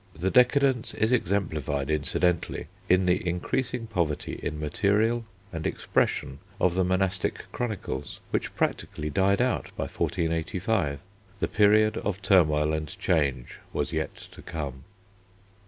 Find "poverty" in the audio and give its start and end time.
3.85-4.39